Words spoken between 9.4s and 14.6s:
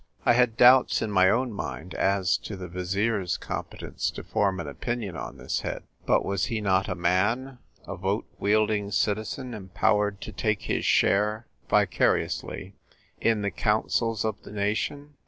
empowered to take his share (vicariously) in the counsels of the